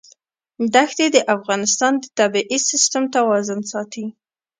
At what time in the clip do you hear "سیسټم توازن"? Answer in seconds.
2.69-3.59